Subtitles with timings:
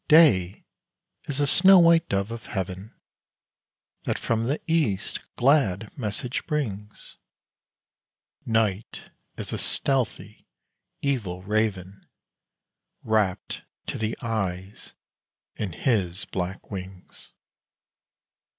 [0.07, 0.65] Day
[1.25, 2.99] is a snow white dove of heaven,
[4.05, 7.17] That from the east glad message brings:
[8.43, 10.47] Night is a stealthy,
[11.03, 12.07] evil raven,
[13.03, 14.95] Wrapped to the eyes
[15.55, 17.33] in his black wings.